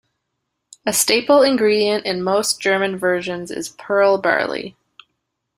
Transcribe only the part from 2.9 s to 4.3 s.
versions is pearl